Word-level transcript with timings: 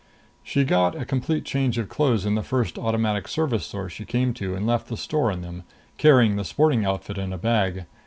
She 0.43 0.63
got 0.63 0.95
a 0.99 1.05
complete 1.05 1.45
change 1.45 1.77
of 1.77 1.87
clothes 1.87 2.25
in 2.25 2.33
the 2.33 2.41
first 2.41 2.79
Automatic 2.79 3.27
Service 3.27 3.67
store 3.67 3.87
she 3.87 4.03
came 4.03 4.33
to 4.33 4.55
and 4.55 4.65
left 4.65 4.87
the 4.87 4.97
store 4.97 5.31
in 5.31 5.43
them, 5.43 5.61
carrying 5.99 6.37
the 6.37 6.43
sporting 6.43 6.83
outfit 6.83 7.19
in 7.19 7.31
a 7.31 7.37
bag. 7.37 7.85